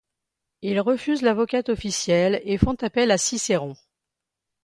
Ils 0.63 0.79
refusent 0.79 1.21
l'avocat 1.21 1.61
officiel 1.67 2.41
et 2.43 2.57
font 2.57 2.73
appel 2.81 3.11
à 3.11 3.19
Cicéron. 3.19 3.75